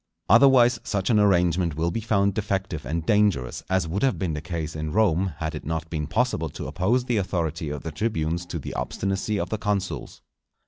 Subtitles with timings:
[0.27, 4.41] Otherwise such an arrangement will be found defective and dangerous; as would have been the
[4.41, 8.47] case in Rome, had it not been possible to oppose the authority of the tribunes
[8.47, 10.23] to the obstinacy of the consuls.